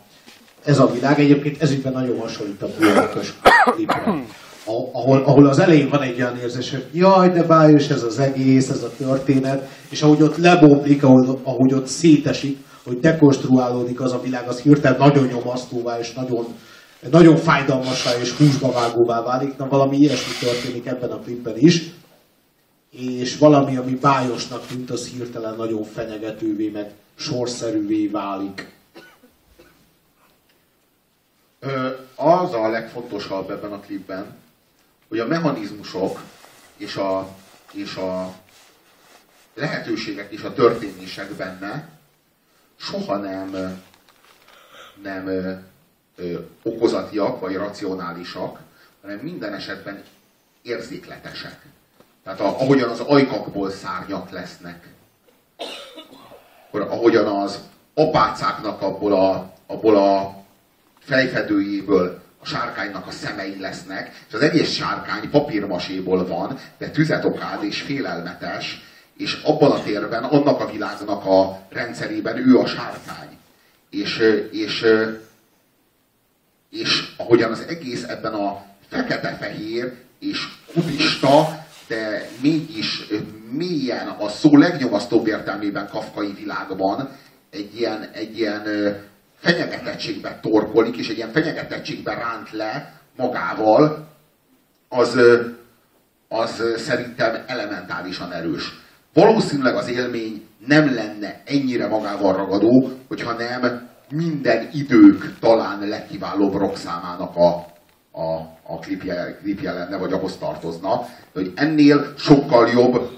ez 0.65 0.79
a 0.79 0.87
világ, 0.87 1.21
egyébként 1.21 1.63
ezügyben 1.63 1.93
nagyon 1.93 2.19
hasonlít 2.19 2.63
a 2.63 2.69
Björkös. 2.79 3.35
Ahol, 4.93 5.23
ahol 5.25 5.47
az 5.47 5.59
elején 5.59 5.89
van 5.89 6.03
egy 6.03 6.21
olyan 6.21 6.39
érzés, 6.39 6.71
hogy 6.71 6.87
jaj, 6.93 7.29
de 7.29 7.43
bájos 7.43 7.89
ez 7.89 8.03
az 8.03 8.19
egész, 8.19 8.69
ez 8.69 8.83
a 8.83 8.91
történet, 8.97 9.69
és 9.91 10.03
ahogy 10.03 10.23
ott 10.23 10.37
lebomlik, 10.37 11.03
ahogy, 11.03 11.39
ahogy 11.43 11.75
ott 11.75 11.87
szétesik, 11.87 12.59
hogy 12.85 13.01
dekonstruálódik 13.01 14.01
az 14.01 14.13
a 14.13 14.21
világ, 14.21 14.49
az 14.49 14.61
hirtelen 14.61 14.99
nagyon 14.99 15.27
nyomasztóvá 15.27 15.99
és 15.99 16.13
nagyon, 16.13 16.47
nagyon 17.11 17.37
fájdalmasá 17.37 18.11
és 18.21 18.33
húsba 18.33 18.73
vágóvá 18.73 19.23
válik. 19.23 19.57
Na 19.57 19.69
valami 19.69 19.97
ilyesmi 19.97 20.33
történik 20.41 20.87
ebben 20.87 21.11
a 21.11 21.19
klipben 21.19 21.57
is. 21.57 21.83
És 22.91 23.39
valami, 23.39 23.77
ami 23.77 23.99
bájosnak 24.01 24.67
tűnt, 24.67 24.91
az 24.91 25.09
hirtelen 25.09 25.55
nagyon 25.57 25.83
fenyegetővé, 25.83 26.69
meg 26.69 26.91
sorszerűvé 27.15 28.07
válik. 28.07 28.73
Az 32.15 32.53
a 32.53 32.69
legfontosabb 32.69 33.51
ebben 33.51 33.73
a 33.73 33.81
klipben, 33.81 34.37
hogy 35.09 35.19
a 35.19 35.27
mechanizmusok 35.27 36.23
és 36.77 36.97
a, 36.97 37.37
és 37.73 37.97
a 37.97 38.35
lehetőségek 39.55 40.33
és 40.33 40.43
a 40.43 40.53
történések 40.53 41.31
benne 41.31 41.89
soha 42.77 43.17
nem, 43.17 43.81
nem 45.03 45.27
ö, 45.27 46.39
okozatiak 46.63 47.41
vagy 47.41 47.55
racionálisak, 47.55 48.61
hanem 49.03 49.19
minden 49.19 49.55
esetben 49.55 50.03
érzékletesek. 50.63 51.67
Tehát 52.23 52.41
a, 52.41 52.45
ahogyan 52.45 52.89
az 52.89 53.01
ajkakból 53.01 53.71
szárnyak 53.71 54.31
lesznek, 54.31 54.94
akkor 56.75 56.93
ahogyan 56.93 57.27
az 57.27 57.59
apácáknak 57.95 58.83
abból 58.83 59.13
a, 59.13 59.53
abból 59.67 59.97
a 59.97 60.43
fejfedőjéből 60.99 62.23
a 62.39 62.47
sárkánynak 62.47 63.07
a 63.07 63.11
szemei 63.11 63.61
lesznek, 63.61 64.25
és 64.29 64.35
az 64.35 64.41
egész 64.41 64.71
sárkány 64.71 65.31
papírmaséból 65.31 66.27
van, 66.27 66.59
de 66.79 66.91
tüzet 66.91 67.25
okád 67.25 67.65
és 67.65 67.81
félelmetes, 67.81 68.83
és 69.17 69.41
abban 69.45 69.71
a 69.71 69.83
térben, 69.83 70.25
annak 70.25 70.61
a 70.61 70.71
világnak 70.71 71.25
a 71.25 71.61
rendszerében 71.69 72.49
ő 72.49 72.59
a 72.59 72.67
sárkány. 72.67 73.39
És, 73.91 74.19
és, 74.51 74.87
és 76.71 77.15
ahogyan 77.17 77.51
az 77.51 77.65
egész 77.69 78.03
ebben 78.03 78.35
a 78.35 78.65
fekete-fehér 78.89 79.93
és 80.19 80.49
kubista, 80.73 81.64
de 81.89 82.29
mégis 82.43 83.07
mélyen 83.51 84.09
a 84.09 84.29
szó 84.29 84.57
legnyomasztóbb 84.57 85.27
értelmében 85.27 85.89
kafkai 85.89 86.33
világban 86.33 87.09
egy 87.51 87.79
ilyen, 87.79 88.09
egy 88.13 88.39
ilyen 88.39 88.63
fenyegetettségbe 89.41 90.39
torkolik, 90.43 90.97
és 90.97 91.09
egy 91.09 91.17
ilyen 91.17 91.33
fenyegetettségbe 91.33 92.15
ránt 92.15 92.51
le 92.51 93.01
magával, 93.17 94.09
az, 94.89 95.19
az 96.29 96.63
szerintem 96.77 97.45
elementálisan 97.47 98.33
erős. 98.33 98.83
Valószínűleg 99.13 99.75
az 99.75 99.89
élmény 99.89 100.47
nem 100.67 100.95
lenne 100.95 101.43
ennyire 101.45 101.87
magával 101.89 102.37
ragadó, 102.37 102.91
hogyha 103.09 103.33
nem 103.33 103.89
minden 104.11 104.69
idők 104.73 105.39
talán 105.41 105.89
legkiválóbb 105.89 106.55
rock 106.55 106.77
számának 106.77 107.37
a, 107.37 107.67
a, 108.15 108.35
a 108.63 108.79
klipje, 108.79 109.39
klipje 109.43 109.73
lenne, 109.73 109.97
vagy 109.97 110.13
ahhoz 110.13 110.37
tartozna, 110.37 111.09
hogy 111.33 111.53
ennél 111.55 112.15
sokkal 112.17 112.69
jobb 112.69 113.11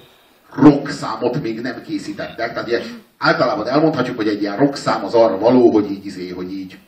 rock 0.54 0.90
számot 0.90 1.42
még 1.42 1.60
nem 1.60 1.82
készítettek. 1.82 2.52
Tehát 2.52 2.66
ugye, 2.66 2.82
általában 3.18 3.68
elmondhatjuk, 3.68 4.16
hogy 4.16 4.28
egy 4.28 4.40
ilyen 4.40 4.56
rock 4.56 4.76
szám 4.76 5.04
az 5.04 5.14
arra 5.14 5.38
való, 5.38 5.70
hogy 5.70 5.90
így 5.90 6.06
izé, 6.06 6.28
hogy 6.28 6.52
így 6.52 6.78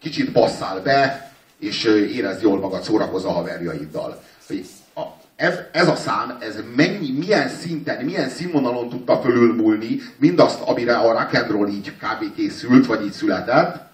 kicsit 0.00 0.32
passzál 0.32 0.82
be, 0.82 1.32
és 1.58 1.84
érezd 1.84 2.42
jól 2.42 2.58
magad, 2.58 2.82
szórakozz 2.82 3.24
a 3.24 3.30
haverjaiddal. 3.30 4.22
Hogy 4.46 4.66
a, 4.94 5.02
ez, 5.36 5.58
ez 5.72 5.88
a 5.88 5.96
szám, 5.96 6.36
ez 6.40 6.62
mennyi, 6.76 7.10
milyen 7.18 7.48
szinten, 7.48 8.04
milyen 8.04 8.28
színvonalon 8.28 8.88
tudta 8.88 9.20
fölülmúlni 9.20 10.00
mindazt, 10.16 10.60
amire 10.60 10.96
a 10.96 11.12
rock 11.12 11.34
and 11.34 11.50
roll 11.50 11.68
így 11.68 11.92
kb. 11.92 12.34
készült, 12.34 12.86
vagy 12.86 13.04
így 13.04 13.12
született, 13.12 13.85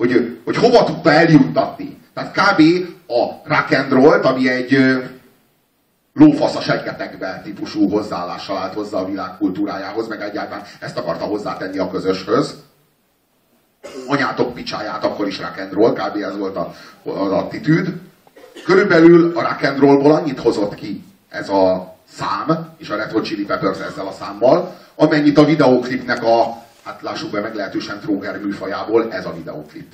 hogy, 0.00 0.38
hogy 0.44 0.56
hova 0.56 0.84
tudta 0.84 1.12
eljuttatni. 1.12 1.98
Tehát 2.14 2.32
kb. 2.32 2.62
a 3.06 3.40
rock 3.44 3.72
and 3.72 3.92
roll 3.92 4.20
ami 4.20 4.48
egy 4.48 4.78
lófasz 6.14 6.56
a 6.56 6.60
seggetekbe 6.60 7.40
típusú 7.44 7.90
hozzáállással 7.90 8.56
állt 8.56 8.74
hozzá 8.74 8.98
a 8.98 9.04
világ 9.04 9.36
kultúrájához, 9.38 10.08
meg 10.08 10.20
egyáltalán 10.20 10.64
ezt 10.80 10.98
akarta 10.98 11.24
hozzátenni 11.24 11.78
a 11.78 11.90
közöshöz. 11.90 12.54
Anyátok 14.06 14.54
picsáját 14.54 15.04
akkor 15.04 15.26
is 15.26 15.38
rock 15.38 15.58
and 15.58 15.72
roll, 15.72 15.92
kb. 15.92 16.22
ez 16.22 16.36
volt 16.36 16.56
a, 16.56 16.74
az 17.04 17.30
attitűd. 17.30 17.92
Körülbelül 18.64 19.36
a 19.36 19.42
rock 19.42 19.62
and 19.62 19.78
rollból 19.78 20.12
annyit 20.12 20.40
hozott 20.40 20.74
ki 20.74 21.04
ez 21.28 21.48
a 21.48 21.96
szám, 22.12 22.68
és 22.78 22.88
a 22.88 22.96
Red 22.96 23.10
Hot 23.10 23.24
Chili 23.24 23.44
Peppers 23.44 23.78
ezzel 23.78 24.06
a 24.06 24.12
számmal, 24.12 24.76
amennyit 24.94 25.38
a 25.38 25.44
videóklipnek 25.44 26.24
a, 26.24 26.59
hát 26.90 27.02
lássuk 27.02 27.30
be, 27.30 27.40
meglehetősen 27.40 28.00
tróger 28.00 28.40
műfajából 28.40 29.12
ez 29.12 29.26
a 29.26 29.34
videóklip. 29.36 29.92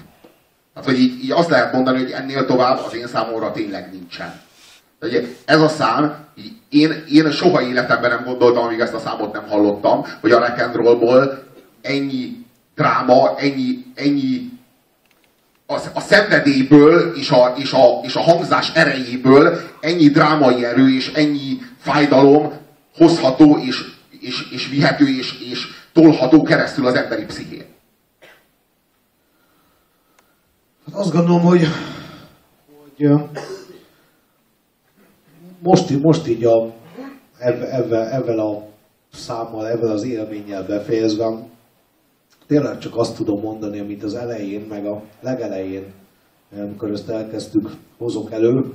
Hát, 0.75 0.85
hogy 0.85 0.99
így, 0.99 1.25
így 1.25 1.31
azt 1.31 1.49
lehet 1.49 1.73
mondani, 1.73 1.99
hogy 1.99 2.11
ennél 2.11 2.47
tovább 2.47 2.79
az 2.87 2.95
én 2.95 3.07
számomra 3.07 3.53
tényleg 3.53 3.93
nincsen. 3.93 4.41
Ugye, 5.01 5.23
ez 5.45 5.61
a 5.61 5.69
szám, 5.69 6.15
én, 6.69 7.05
én 7.11 7.31
soha 7.31 7.63
életemben 7.63 8.11
nem 8.11 8.25
gondoltam, 8.25 8.65
amíg 8.65 8.81
ezt 8.81 8.95
a 8.95 8.99
számot 8.99 9.33
nem 9.33 9.49
hallottam, 9.49 10.05
hogy 10.21 10.33
a 10.33 10.39
rock 10.39 10.61
and 10.61 11.39
ennyi 11.83 12.45
dráma, 12.75 13.35
ennyi, 13.39 13.85
ennyi 13.95 14.51
a, 15.67 15.75
a 15.95 16.01
szenvedélyből 16.01 17.13
és 17.17 17.31
a, 17.31 17.55
és, 17.57 17.73
a, 17.73 18.01
és 18.03 18.15
a 18.15 18.21
hangzás 18.21 18.73
erejéből 18.75 19.61
ennyi 19.81 20.09
drámai 20.09 20.65
erő 20.65 20.95
és 20.95 21.13
ennyi 21.13 21.59
fájdalom 21.79 22.53
hozható 22.97 23.59
és, 23.59 23.96
és, 24.27 24.51
és 24.51 24.69
vihető 24.69 25.09
és, 25.09 25.41
és 25.51 25.67
tolható 25.93 26.43
keresztül 26.43 26.87
az 26.87 26.95
emberi 26.95 27.25
pszichén. 27.25 27.65
Hát 30.87 30.95
azt 30.95 31.13
gondolom, 31.13 31.41
hogy, 31.41 31.67
hogy 32.67 33.09
most, 35.63 36.03
most 36.03 36.27
így 36.27 36.45
a, 36.45 36.75
ebben, 37.39 38.09
ebben 38.09 38.39
a 38.39 38.63
számmal, 39.13 39.69
ebben 39.69 39.91
az 39.91 40.05
élménnyel 40.05 40.67
befejezve, 40.67 41.27
tényleg 42.47 42.79
csak 42.79 42.97
azt 42.97 43.17
tudom 43.17 43.41
mondani, 43.41 43.79
amit 43.79 44.03
az 44.03 44.15
elején, 44.15 44.61
meg 44.69 44.87
a 44.87 45.03
legelején, 45.21 45.93
amikor 46.57 46.91
ezt 46.91 47.09
elkezdtük, 47.09 47.71
hozok 47.99 48.33
elő, 48.33 48.73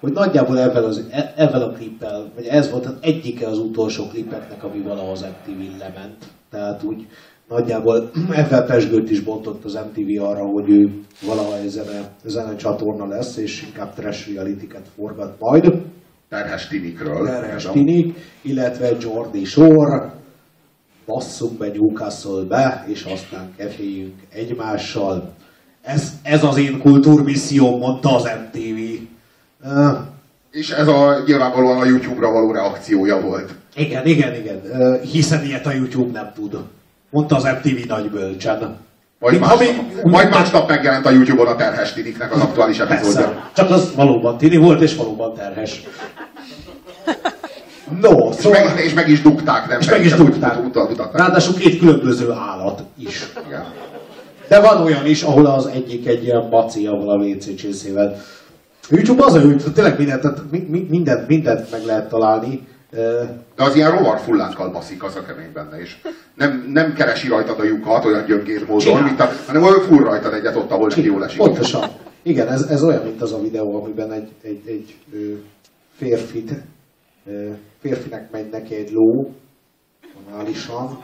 hogy 0.00 0.12
nagyjából 0.12 0.58
ebben, 0.58 0.84
az, 0.84 1.06
e, 1.10 1.32
ebben 1.36 1.62
a 1.62 1.72
klippel, 1.72 2.30
vagy 2.34 2.46
ez 2.46 2.70
volt 2.70 2.86
az 2.86 2.94
egyike 3.00 3.46
az 3.46 3.58
utolsó 3.58 4.06
klippeknek, 4.06 4.64
ami 4.64 4.82
valaha 4.82 5.10
az 5.10 5.20
MTV 5.20 5.78
lement. 5.78 6.16
Tehát 6.50 6.82
úgy 6.82 7.06
nagyjából 7.48 8.10
ebben 8.30 8.66
pesgőt 8.66 9.10
is 9.10 9.20
bontott 9.20 9.64
az 9.64 9.74
MTV 9.74 10.22
arra, 10.22 10.44
hogy 10.44 10.70
ő 10.70 10.90
valaha 11.26 11.56
egy 11.56 11.68
zene, 11.68 12.10
zene 12.24 12.56
csatorna 12.56 13.06
lesz, 13.06 13.36
és 13.36 13.62
inkább 13.62 13.94
trash 13.94 14.34
reality 14.34 14.66
forgat 14.96 15.36
majd. 15.38 15.72
Terhes 16.28 16.68
tinikről. 16.68 17.26
Terhes 17.26 17.68
tinik, 17.72 18.16
illetve 18.42 18.90
Jordi 19.00 19.44
Shore, 19.44 20.14
basszunk 21.06 21.58
be 21.58 21.66
Newcastle 21.66 22.44
be, 22.48 22.84
és 22.88 23.04
aztán 23.04 23.52
keféljünk 23.56 24.14
egymással. 24.32 25.34
Ez, 25.82 26.12
ez 26.22 26.44
az 26.44 26.58
én 26.58 26.78
kultúrmisszióm, 26.78 27.78
mondta 27.78 28.14
az 28.14 28.24
MTV. 28.24 28.78
És 30.50 30.70
ez 30.70 30.88
a 30.88 31.22
nyilvánvalóan 31.26 31.80
a 31.80 31.84
YouTube-ra 31.84 32.30
való 32.30 32.52
reakciója 32.52 33.20
volt. 33.20 33.50
igen, 33.74 34.06
igen, 34.06 34.34
igen. 34.34 34.60
Hiszen 35.00 35.44
ilyet 35.44 35.66
a 35.66 35.72
YouTube 35.72 36.12
nem 36.12 36.32
tud. 36.34 36.58
Mondta 37.10 37.36
az 37.36 37.42
MTV 37.42 37.86
nagy 37.88 38.10
bölcsen. 38.10 38.76
Majd, 39.18 39.34
Mint 39.38 39.46
másnap, 39.46 39.68
ami- 39.68 40.10
majd 40.10 40.30
másnap 40.30 40.68
megjelent 40.68 41.06
a 41.06 41.10
YouTube-on 41.10 41.46
a 41.46 41.56
Terhes 41.56 41.92
Tidiknek 41.92 42.34
az 42.34 42.40
aktuális 42.40 42.78
epizódja. 42.78 43.20
Persze. 43.20 43.50
Csak 43.54 43.70
az 43.70 43.94
valóban 43.94 44.38
tini 44.38 44.56
volt, 44.56 44.80
és 44.82 44.94
valóban 44.96 45.34
terhes. 45.34 45.82
No, 48.00 48.28
És 48.28 48.34
szóval... 48.36 48.64
meg, 48.64 48.84
és 48.84 48.94
meg 48.94 49.08
is 49.08 49.22
dugták, 49.22 49.68
nem 49.68 49.80
És 49.80 49.90
meg 49.90 50.04
is 50.04 50.12
dugták. 50.14 50.64
utal- 50.64 50.88
mutatták. 50.88 51.16
Ráadásul 51.20 51.54
két 51.54 51.78
különböző 51.78 52.30
állat 52.32 52.82
is. 52.98 53.22
Igen. 53.46 53.64
De 54.48 54.60
van 54.60 54.82
olyan 54.82 55.06
is, 55.06 55.22
ahol 55.22 55.46
az 55.46 55.66
egyik 55.66 56.06
egy 56.06 56.24
ilyen 56.24 56.50
baci, 56.50 56.86
ahol 56.86 57.10
a 57.10 57.16
WC 57.24 57.54
csészével. 57.54 58.16
YouTube 58.90 59.24
az 59.24 59.32
hogy 59.32 59.72
tényleg 59.74 59.98
mindent, 59.98 60.20
tehát 60.20 60.50
mi- 60.50 60.66
mi- 60.68 60.86
mindent, 60.90 61.28
mindent 61.28 61.70
meg 61.70 61.84
lehet 61.84 62.08
találni. 62.08 62.66
De 63.56 63.62
az 63.64 63.74
ilyen 63.74 63.90
rovar 63.90 64.18
fullánkkal 64.18 64.70
baszik, 64.70 65.02
az 65.02 65.16
a 65.16 65.22
kemény 65.22 65.52
benne, 65.52 65.80
és 65.80 65.96
nem, 66.34 66.64
nem 66.72 66.92
keresi 66.92 67.28
rajtad 67.28 67.60
a 67.60 67.64
lyukat 67.64 68.04
olyan 68.04 68.24
gyöngér 68.24 68.60
módon, 68.60 68.78
Csinál. 68.78 69.02
mint 69.02 69.20
a, 69.20 69.28
hanem 69.46 69.62
olyan 69.62 69.80
full 69.80 70.04
rajtad 70.04 70.32
egyet 70.32 70.56
ott, 70.56 70.70
ahol 70.70 70.86
neki 70.88 71.04
jól 71.04 71.24
esik. 71.24 71.38
Pontosan. 71.38 71.90
Igen, 72.22 72.48
ez, 72.48 72.62
ez 72.62 72.82
olyan, 72.82 73.02
mint 73.04 73.22
az 73.22 73.32
a 73.32 73.40
videó, 73.40 73.82
amiben 73.82 74.12
egy, 74.12 74.28
egy, 74.42 74.62
egy 74.66 74.96
férfit, 75.96 76.50
férfinek 77.80 78.30
megy 78.30 78.48
neki 78.50 78.74
egy 78.74 78.90
ló, 78.90 79.34
análisan. 80.28 80.98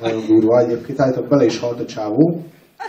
Nagyon 0.00 0.26
durva 0.26 0.58
egyébként, 0.58 1.00
állítok 1.00 1.28
bele 1.28 1.44
is 1.44 1.58
halt 1.58 1.80
a 1.80 1.84
csávó. 1.84 2.44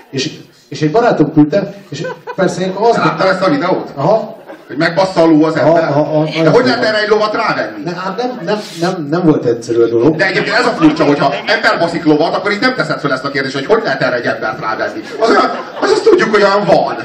És, 0.09 0.39
és 0.67 0.81
egy 0.81 0.91
barátom 0.91 1.33
küldte, 1.33 1.73
és 1.89 2.03
persze 2.35 2.61
én 2.61 2.71
azt 2.75 2.97
Láttál 2.97 3.29
ezt 3.29 3.41
a 3.41 3.49
videót? 3.49 3.91
Aha, 3.95 4.35
Hogy 4.67 4.77
megbassza 4.77 5.21
a 5.21 5.25
ló 5.25 5.43
az 5.43 5.55
Aha, 5.55 5.67
ember? 5.67 5.83
aha, 5.83 5.99
aha, 5.99 6.23
De 6.23 6.31
nagyon 6.37 6.53
hogy 6.53 6.65
lehet 6.65 6.83
erre 6.83 7.01
egy 7.01 7.09
lovat 7.09 7.33
rávenni? 7.33 7.83
ne, 7.83 7.91
hát 7.91 8.17
nem, 8.17 8.39
nem, 8.45 8.59
nem, 8.79 9.07
nem 9.09 9.25
volt 9.25 9.45
egyszerű 9.45 9.81
a 9.81 9.87
dolog. 9.87 10.15
De 10.15 10.25
egyébként 10.25 10.55
ez 10.55 10.65
a 10.65 10.69
furcsa, 10.69 11.03
hogyha 11.03 11.33
ember 11.45 11.79
baszik 11.79 12.03
lovat, 12.05 12.35
akkor 12.35 12.51
így 12.51 12.59
nem 12.59 12.75
teszed 12.75 12.99
fel 12.99 13.11
ezt 13.13 13.23
a 13.25 13.29
kérdést, 13.29 13.55
hogy 13.55 13.65
hogy 13.65 13.81
lehet 13.83 14.01
erre 14.01 14.15
egy 14.15 14.25
embert 14.25 14.59
rávenni. 14.59 15.01
Az, 15.19 15.29
olyan, 15.29 15.51
az 15.81 15.91
azt 15.91 16.03
tudjuk, 16.03 16.31
hogy 16.31 16.41
olyan 16.43 16.65
van. 16.65 16.95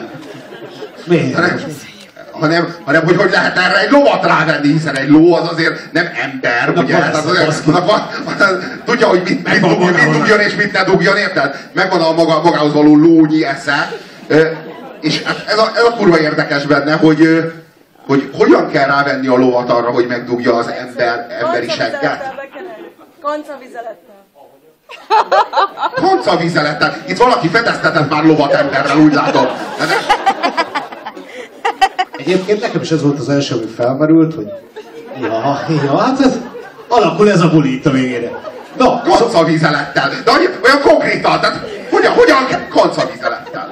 Miért? 1.05 1.39
Hanem, 2.41 2.75
hanem, 2.85 3.05
hogy 3.05 3.17
hogy 3.17 3.31
lehet 3.31 3.59
erre 3.59 3.81
egy 3.81 3.91
lovat 3.91 4.25
rávenni, 4.25 4.73
hiszen 4.73 4.97
egy 4.97 5.09
ló 5.09 5.35
az 5.35 5.53
azért 5.53 5.93
nem 5.93 6.09
ember, 6.23 6.69
Annak 6.69 6.85
ugye? 6.85 6.93
van 6.93 7.03
Tehát 7.03 7.17
ez 7.17 7.27
a 7.27 7.29
azért, 7.29 7.47
baszki. 7.47 7.71
annak 7.71 7.87
van, 7.87 8.09
tudja, 8.85 9.07
hogy 9.07 9.23
mit, 9.25 9.49
mit, 9.49 9.61
dugjon, 9.61 9.93
mit 9.93 10.11
dugjon 10.11 10.41
és 10.41 10.55
mit 10.55 10.73
ne 10.73 10.85
dugjon, 10.85 11.17
érted? 11.17 11.57
Megvan 11.73 12.01
a 12.01 12.13
maga, 12.13 12.43
magához 12.43 12.73
való 12.73 12.97
lónyi 12.97 13.45
esze. 13.45 13.93
És 15.01 15.23
hát 15.23 15.45
ez 15.47 15.59
a, 15.59 15.71
ez 15.77 15.83
a 15.85 15.95
kurva 15.97 16.19
érdekes 16.21 16.67
benne, 16.67 16.95
hogy, 16.95 17.53
hogy 18.07 18.31
hogyan 18.33 18.71
kell 18.71 18.87
rávenni 18.87 19.27
a 19.27 19.37
lovat 19.37 19.71
arra, 19.71 19.91
hogy 19.91 20.07
megdugja 20.07 20.55
az 20.57 20.69
ember, 20.69 21.27
emberi 21.41 21.69
segget. 21.69 22.35
Kancavizelettel. 23.23 24.19
Kancavizelettel. 25.95 26.97
Itt 27.07 27.17
valaki 27.17 27.49
fedeztetett 27.49 28.11
már 28.11 28.25
lovat 28.25 28.53
emberrel, 28.53 28.97
úgy 28.99 29.13
látom. 29.13 29.47
Egyébként 32.21 32.61
nekem 32.61 32.81
is 32.81 32.91
ez 32.91 33.03
volt 33.03 33.19
az 33.19 33.29
első, 33.29 33.55
ami 33.55 33.65
felmerült, 33.77 34.35
hogy 34.35 34.49
ja, 35.21 35.59
ja, 35.85 35.99
hát 35.99 36.21
ez, 36.21 36.39
alakul 36.89 37.31
ez 37.31 37.41
a 37.41 37.51
buli 37.51 37.75
itt 37.75 37.87
a 37.87 37.91
végére. 37.91 38.41
Na, 38.79 39.03
szó, 39.05 39.11
Konca 39.11 39.45
vizelettel. 39.45 40.11
De 40.25 40.31
annyi- 40.31 40.59
olyan 40.65 40.81
konkrétan, 40.83 41.41
tehát 41.41 41.67
hogyan, 41.91 42.13
hogyan 42.13 42.47
kell 42.49 42.61
konca 42.69 43.09
vizelettel? 43.13 43.69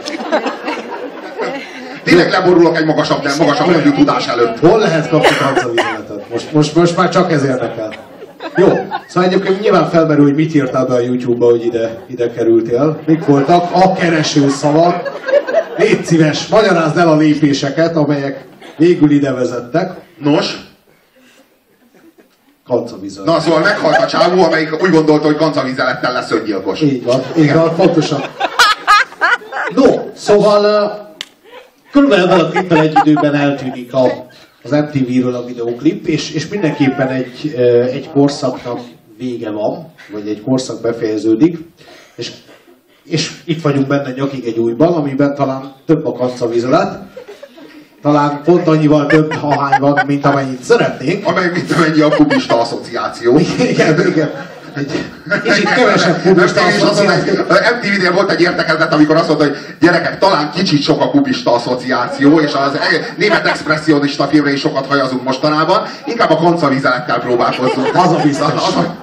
Tényleg 2.05 2.31
leborulok 2.31 2.77
egy 2.77 2.85
magasabb, 2.85 3.23
nem, 3.23 3.33
magasabb 3.39 3.71
rendű 3.71 3.91
tudás 3.91 4.27
előtt. 4.27 4.59
hol 4.59 4.79
lehet 4.79 5.09
kapni 5.09 5.37
kancavizeletet? 5.45 6.31
Most, 6.31 6.53
most, 6.53 6.75
most 6.75 6.97
már 6.97 7.09
csak 7.09 7.33
ez 7.33 7.45
érdekel. 7.45 7.95
Jó, 8.57 8.69
szóval 9.09 9.29
egyébként 9.29 9.61
nyilván 9.61 9.89
felmerül, 9.89 10.25
hogy 10.25 10.35
mit 10.35 10.55
írtál 10.55 10.87
be 10.87 10.95
a 10.95 11.01
YouTube-ba, 11.01 11.47
hogy 11.51 11.65
ide, 11.65 11.99
ide 12.07 12.31
kerültél. 12.31 12.99
Mik 13.07 13.25
voltak 13.25 13.69
a 13.73 13.93
kereső 13.93 14.49
szavak? 14.49 15.17
Légy 15.79 16.05
szíves, 16.05 16.47
magyarázd 16.47 16.97
el 16.97 17.09
a 17.09 17.17
lépéseket, 17.17 17.97
amelyek 17.97 18.45
végül 18.77 19.11
ide 19.11 19.33
vezettek. 19.33 19.91
Nos, 20.19 20.57
Kancavizelet. 22.65 23.35
na 23.35 23.41
szóval 23.41 23.61
meghalt 23.61 23.97
a 23.97 24.07
csávó, 24.07 24.43
amelyik 24.43 24.83
úgy 24.83 24.91
gondolta, 24.91 25.27
hogy 25.27 25.37
konca 25.37 25.63
vizelettel 25.63 26.13
lesz 26.13 26.31
öngyilkos. 26.31 26.81
Így 26.81 27.05
van, 27.05 27.23
így 27.39 27.53
van, 27.53 27.75
pontosan. 27.75 28.21
No, 29.75 29.85
szóval 30.15 30.97
körülbelül 31.93 32.49
klippel 32.49 32.81
egy 32.81 32.97
időben 33.05 33.35
eltűnik 33.35 33.93
a, 33.95 34.27
az 34.63 34.71
MTV-ről 34.71 35.35
a 35.35 35.45
videoklip, 35.45 36.07
és, 36.07 36.35
és 36.35 36.49
mindenképpen 36.49 37.09
egy, 37.09 37.55
egy 37.93 38.11
korszaknak 38.11 38.81
vége 39.19 39.51
van, 39.51 39.93
vagy 40.13 40.29
egy 40.29 40.43
korszak 40.43 40.81
befejeződik, 40.83 41.59
és, 42.15 42.33
és 43.09 43.33
itt 43.45 43.63
vagyunk 43.63 43.87
benne 43.87 44.11
nyakig 44.17 44.45
egy 44.47 44.59
újban, 44.59 44.93
amiben 44.95 45.35
talán 45.35 45.73
több 45.87 46.07
a 46.07 46.13
kancavizelet, 46.13 46.99
talán 48.03 48.41
pont 48.45 48.67
annyival 48.69 49.07
több 49.07 49.33
ahány 49.41 49.81
van, 49.81 50.01
mint 50.07 50.25
amennyit 50.25 50.63
szeretnénk. 50.63 51.27
Amely 51.27 51.51
mint 51.55 51.73
amennyi 51.73 52.01
a 52.01 52.09
kubista 52.09 52.61
asszociáció. 52.61 53.39
Igen, 53.71 54.07
igen. 54.07 54.31
Egy 54.75 54.93
kicsit 55.43 55.69
kevesebb 55.75 56.23
kubista 56.23 56.61
asszociáció. 56.65 57.33
MTV-nél 57.77 58.13
volt 58.13 58.31
egy 58.31 58.41
értekezlet, 58.41 58.93
amikor 58.93 59.17
azt 59.17 59.27
mondta, 59.29 59.45
hogy 59.47 59.57
gyerekek, 59.81 60.19
talán 60.19 60.51
kicsit 60.55 60.83
sok 60.83 61.01
a 61.01 61.11
kubista 61.11 61.55
asszociáció, 61.55 62.41
és 62.41 62.53
az 62.53 62.75
e- 62.75 63.15
német 63.17 63.47
expressionista 63.47 64.25
filmre 64.25 64.53
is 64.53 64.61
sokat 64.61 64.87
hajazunk 64.87 65.23
mostanában, 65.25 65.83
inkább 66.07 66.31
a 66.31 66.37
koncavizelettel 66.37 67.19
próbálkozzunk. 67.21 67.95
Az 67.95 68.13
a 68.13 68.21
biztos. 68.23 68.53
Az 68.53 68.77
a- 68.77 68.97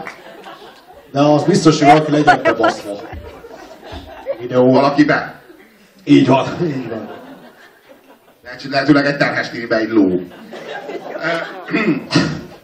De 1.12 1.20
az 1.22 1.44
biztos, 1.44 1.80
hogy 1.80 1.88
valaki 1.88 2.12
legyen 2.12 2.40
bebaszva. 2.44 2.92
Videó. 4.40 4.72
valaki 4.72 5.04
be. 5.04 5.42
Így 6.04 6.28
van, 6.28 6.48
így 6.66 6.90
van. 6.90 7.10
Lehet- 8.44 8.64
Lehetőleg 8.70 9.06
egy 9.06 9.18
terhes 9.18 9.50
tinibe 9.50 9.78
egy 9.78 9.90
ló. 9.90 10.10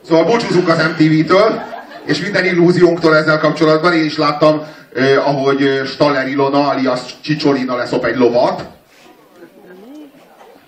Szóval 0.08 0.26
búcsúzunk 0.26 0.68
az 0.68 0.78
MTV-től, 0.78 1.62
és 2.06 2.22
minden 2.22 2.46
illúziónktól 2.46 3.16
ezzel 3.16 3.40
kapcsolatban. 3.40 3.94
Én 3.94 4.04
is 4.06 4.18
láttam, 4.18 4.62
eh, 4.94 5.28
ahogy 5.28 5.82
Staller 5.86 6.28
Ilona, 6.28 6.70
alias 6.70 7.02
Csicsolina 7.22 7.76
leszop 7.76 8.06
egy 8.06 8.16
lovat. 8.16 8.64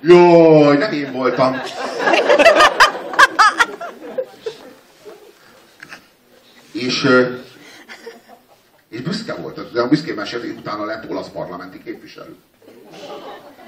Jaj, 0.01 0.77
nem 0.77 0.91
én 0.91 1.11
voltam. 1.11 1.61
És, 6.71 7.07
és 8.93 9.01
büszke 9.01 9.33
volt, 9.33 9.71
de 9.73 9.81
a 9.81 9.87
büszkén 9.87 10.13
mesélt, 10.13 10.41
hogy 10.41 10.55
utána 10.57 10.85
lett 10.85 11.09
olasz 11.09 11.27
parlamenti 11.33 11.81
képviselő. 11.85 12.35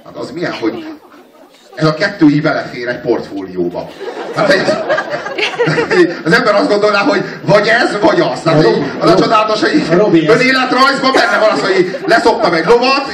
Hát 0.06 0.16
az 0.16 0.32
milyen, 0.32 0.52
hogy 0.52 0.86
ez 1.76 1.86
a 1.86 1.94
kettő 1.94 2.28
így 2.28 2.42
belefér 2.42 2.88
egy 2.88 3.00
portfólióba. 3.00 3.90
Hát 4.36 4.50
egy, 4.50 4.68
az 6.26 6.32
ember 6.32 6.56
azt 6.56 6.70
gondolná, 6.70 7.00
hogy 7.00 7.24
vagy 7.46 7.68
ez, 7.68 8.00
vagy 8.02 8.20
az. 8.20 8.42
Tehát 8.42 8.64
Robi- 8.64 8.84
az 9.00 9.10
a 9.10 9.16
csodálatos, 9.16 9.62
hogy 9.62 9.84
önéletrajzban 10.28 11.12
benne 11.14 11.38
van 11.40 11.50
az, 11.50 11.62
hogy 11.62 11.98
leszoptam 12.06 12.54
egy 12.54 12.66
lovat, 12.66 13.06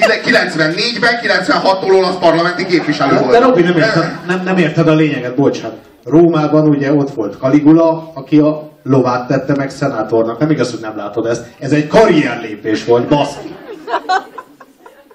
94-ben, 0.00 1.20
96-tól 1.22 1.96
olasz 1.96 2.16
parlamenti 2.20 2.66
képviselő 2.66 3.18
volt. 3.18 3.30
De 3.30 3.38
Robi, 3.38 3.62
nem 3.62 3.76
érted, 3.76 4.18
nem, 4.26 4.42
nem 4.44 4.58
érted 4.58 4.88
a 4.88 4.94
lényeget, 4.94 5.34
bocsánat. 5.34 5.76
Rómában 6.04 6.68
ugye 6.68 6.92
ott 6.92 7.14
volt 7.14 7.38
Caligula, 7.40 8.10
aki 8.14 8.38
a 8.38 8.71
lovát 8.82 9.26
tette 9.26 9.54
meg 9.56 9.70
szenátornak. 9.70 10.38
Nem 10.38 10.50
igaz, 10.50 10.70
hogy 10.70 10.80
nem 10.80 10.96
látod 10.96 11.26
ezt. 11.26 11.46
Ez 11.58 11.72
egy 11.72 11.86
karrierlépés 11.86 12.84
volt, 12.84 13.08
baszki. 13.08 13.54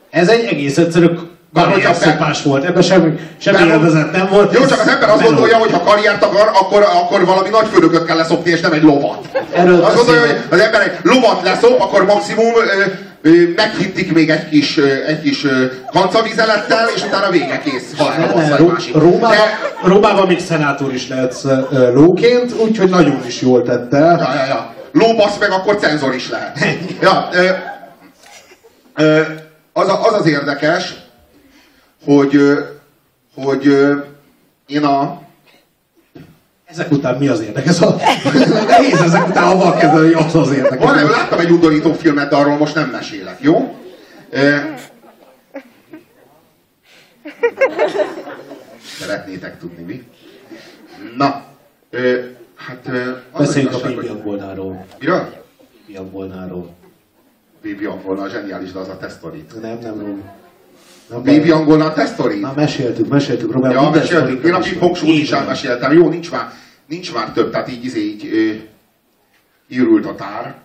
Ez 0.10 0.30
egy 0.30 0.46
egész 0.46 0.78
egyszerű 0.78 1.08
karrierszopás 1.54 2.44
volt. 2.44 2.64
Ebben 2.64 2.82
semmi, 2.82 3.20
semmi 3.38 3.68
Nem. 3.68 4.10
nem 4.12 4.28
volt. 4.32 4.54
Jó, 4.54 4.66
csak 4.66 4.80
az 4.80 4.88
ember 4.88 5.10
azt 5.10 5.24
gondolja, 5.24 5.58
hogy 5.58 5.72
ha 5.72 5.84
karriert 5.84 6.24
akar, 6.24 6.52
akkor, 6.54 6.88
akkor 7.02 7.26
valami 7.26 7.50
nagy 7.50 7.68
fölököt 7.68 8.06
kell 8.06 8.18
leszopni, 8.18 8.52
és 8.52 8.60
nem 8.60 8.74
egy 8.74 8.84
lovat. 8.84 9.30
Erről 9.54 9.84
azt 9.84 9.96
gondolja, 9.96 10.22
hogy 10.22 10.38
az 10.50 10.60
ember 10.60 10.82
egy 10.82 10.98
lovat 11.04 11.44
leszop, 11.44 11.82
akkor 11.82 12.06
maximum 12.06 12.54
meghittik 13.56 14.14
még 14.14 14.30
egy 14.30 14.50
kis, 14.50 14.78
egy 15.08 15.22
kis 15.22 15.46
kancavizelettel, 15.92 16.88
és 16.96 17.04
utána 17.04 17.30
vége 17.30 17.60
kész. 17.60 17.94
Rómában, 18.94 19.38
Rómában 19.84 20.28
még 20.28 20.40
szenátor 20.40 20.94
is 20.94 21.08
lehetsz 21.08 21.44
lóként, 21.94 22.54
úgyhogy 22.62 22.90
nagyon 22.90 23.22
is 23.28 23.42
jól 23.42 23.64
tette. 23.64 23.98
Ja, 23.98 24.34
ja, 24.34 24.46
ja. 24.46 24.74
Lóbasz 24.92 25.38
meg, 25.38 25.52
akkor 25.52 25.76
cenzor 25.76 26.16
is 26.16 26.30
lehet. 26.30 26.60
Ja, 27.02 27.30
ö, 27.34 27.50
ö, 28.96 29.22
az, 29.74 29.88
a, 29.90 30.06
az 30.06 30.14
az 30.14 30.26
érdekes, 30.28 30.94
hogy, 32.06 32.40
hogy 33.36 33.72
én 34.68 34.84
a 34.84 35.22
Ezek 36.68 36.92
után 36.92 37.18
mi 37.18 37.28
az 37.28 37.42
érdekes? 37.42 37.82
A... 37.82 37.96
Nehéz 38.68 39.02
ezek 39.02 39.28
után 39.28 39.44
avval 39.44 39.74
kezdeni, 39.78 40.14
hogy 40.14 40.26
az 40.26 40.36
az 40.36 40.52
érdekes. 40.52 40.86
Van, 40.86 41.10
láttam 41.10 41.40
egy 41.40 41.52
undorító 41.52 41.94
filmet, 41.94 42.30
de 42.30 42.36
arról 42.36 42.58
most 42.58 42.76
nem 42.76 42.90
mesélek, 42.90 43.42
jó? 43.42 43.78
E... 44.30 44.76
Szeretnétek 49.00 49.60
tudni, 49.60 49.84
mi? 49.84 50.04
Na, 51.18 51.44
e... 51.92 52.00
hát... 52.56 52.88
E... 52.88 53.24
Beszéljünk 53.38 53.74
a 53.74 53.78
hogy- 53.78 54.08
Angolnáról. 54.08 54.86
Miről? 55.00 55.44
Baby 55.86 55.98
Angolnáról. 55.98 56.76
Baby 57.64 57.86
angolna 57.86 58.22
a 58.22 58.30
zseniális, 58.30 58.72
de 58.72 58.80
az 58.80 58.88
a 58.88 58.98
tesztorit. 58.98 59.62
Nem, 59.62 59.78
nem, 59.82 59.96
nem. 59.96 60.24
Nem 61.10 61.24
Baby 61.24 61.52
angolna 61.52 61.86
a 61.86 61.94
tesztorit? 61.94 62.42
Már 62.42 62.56
meséltük, 62.56 63.08
meséltük, 63.08 63.52
Robert. 63.52 63.74
Ja, 63.74 63.90
meséltük. 63.90 64.44
Én 64.44 64.54
a 64.54 64.62
show 64.62 64.92
is 64.92 65.04
Így 65.04 65.32
elmeséltem. 65.32 65.94
Jó, 65.94 66.10
nincs 66.10 66.32
már, 66.32 66.52
nincs 66.86 67.14
már 67.14 67.32
több, 67.32 67.52
tehát 67.52 67.70
így, 67.70 67.86
izé, 67.86 68.00
így 68.00 68.26
ö, 68.34 68.54
írult 69.68 70.06
a 70.06 70.16
tár. 70.16 70.56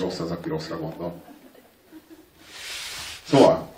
Rossz 0.00 0.18
az, 0.18 0.30
aki 0.30 0.48
rosszra 0.48 0.78
gondol. 0.78 1.22
Szóval, 3.24 3.72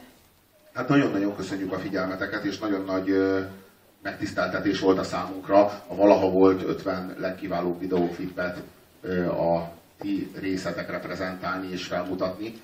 hát 0.73 0.89
nagyon-nagyon 0.89 1.37
köszönjük 1.37 1.73
a 1.73 1.79
figyelmeteket, 1.79 2.45
és 2.45 2.59
nagyon 2.59 2.85
nagy 2.85 3.11
ö, 3.11 3.41
megtiszteltetés 4.03 4.81
volt 4.81 4.99
a 4.99 5.05
számunkra 5.05 5.61
a 5.87 5.95
valaha 5.95 6.31
volt 6.31 6.63
50 6.63 7.17
legkiválóbb 7.19 7.81
videóklipet 7.81 8.63
a 9.27 9.73
ti 10.01 10.31
részetekre 10.41 10.99
prezentálni 10.99 11.71
és 11.71 11.85
felmutatni, 11.85 12.61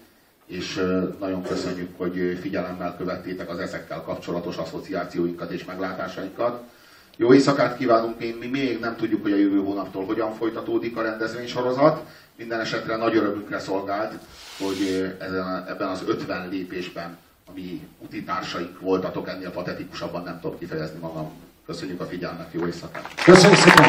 és 0.47 0.75
nagyon 1.19 1.43
köszönjük, 1.43 1.99
hogy 1.99 2.39
figyelemmel 2.41 2.97
követtétek 2.97 3.49
az 3.51 3.59
ezekkel 3.59 4.03
kapcsolatos 4.03 4.57
asszociációinkat 4.57 5.51
és 5.51 5.65
meglátásainkat. 5.65 6.63
Jó 7.17 7.35
éjszakát 7.35 7.77
kívánunk, 7.77 8.19
mi, 8.19 8.37
mi 8.41 8.47
még 8.47 8.81
nem 8.81 8.97
tudjuk, 8.97 9.23
hogy 9.23 9.33
a 9.33 9.37
jövő 9.37 9.59
hónaptól 9.59 10.05
hogyan 10.05 10.35
folytatódik 10.35 10.97
a 10.97 11.03
rendezvénysorozat. 11.03 12.03
Minden 12.37 12.61
esetre 12.61 12.97
nagy 12.97 13.17
örömünkre 13.17 13.59
szolgált, 13.59 14.13
hogy 14.59 15.13
ebben 15.69 15.89
az 15.89 16.03
50 16.07 16.49
lépésben, 16.49 17.17
ami 17.51 17.89
utitársaink 17.99 18.81
voltatok, 18.81 19.29
ennél 19.29 19.51
patetikusabban 19.51 20.23
nem 20.23 20.41
tudom 20.41 20.59
kifejezni 20.59 20.99
magam. 20.99 21.31
Köszönjük 21.67 22.01
a 22.01 22.07
figyelmet, 22.07 22.53
jó 22.53 22.67
éjszakát! 22.67 23.23
Köszönjük 23.25 23.59
szépen! 23.59 23.87